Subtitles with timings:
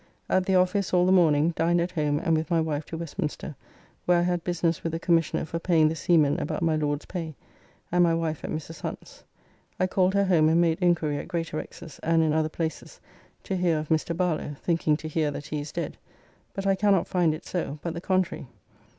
[0.27, 3.53] At the office all the morning, dined at home and with my wife to Westminster,
[4.07, 7.35] where I had business with the Commissioner for paying the seamen about my Lord's pay,
[7.91, 8.81] and my wife at Mrs.
[8.81, 9.23] Hunt's.
[9.79, 12.99] I called her home, and made inquiry at Greatorex's and in other places
[13.43, 14.17] to hear of Mr.
[14.17, 15.97] Barlow (thinking to hear that he is dead),
[16.55, 18.47] but I cannot find it so, but the contrary.